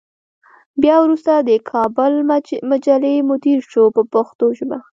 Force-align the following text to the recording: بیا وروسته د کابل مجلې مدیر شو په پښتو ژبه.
بیا 0.81 0.95
وروسته 1.01 1.31
د 1.47 1.51
کابل 1.71 2.13
مجلې 2.71 3.15
مدیر 3.29 3.59
شو 3.71 3.83
په 3.95 4.01
پښتو 4.13 4.45
ژبه. 4.57 4.77